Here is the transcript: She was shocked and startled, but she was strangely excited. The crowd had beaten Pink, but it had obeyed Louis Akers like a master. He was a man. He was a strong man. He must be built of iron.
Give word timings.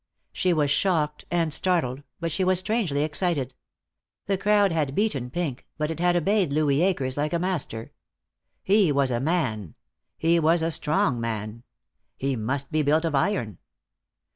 She 0.33 0.51
was 0.51 0.71
shocked 0.71 1.25
and 1.29 1.53
startled, 1.53 2.01
but 2.19 2.31
she 2.31 2.43
was 2.43 2.57
strangely 2.57 3.03
excited. 3.03 3.53
The 4.25 4.35
crowd 4.35 4.71
had 4.71 4.95
beaten 4.95 5.29
Pink, 5.29 5.67
but 5.77 5.91
it 5.91 5.99
had 5.99 6.15
obeyed 6.15 6.51
Louis 6.51 6.81
Akers 6.81 7.17
like 7.17 7.33
a 7.33 7.37
master. 7.37 7.91
He 8.63 8.91
was 8.91 9.11
a 9.11 9.19
man. 9.19 9.75
He 10.17 10.39
was 10.39 10.63
a 10.63 10.71
strong 10.71 11.19
man. 11.21 11.61
He 12.17 12.35
must 12.35 12.71
be 12.71 12.81
built 12.81 13.05
of 13.05 13.13
iron. 13.13 13.59